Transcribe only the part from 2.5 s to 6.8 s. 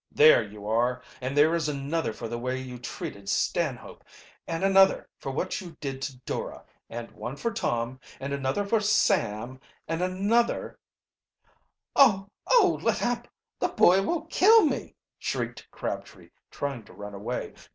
you treated Stanhope, and another for what you did to Dora,